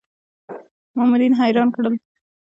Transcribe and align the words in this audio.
مامورین 0.95 1.33
حیران 1.39 1.69
کړل. 1.75 1.95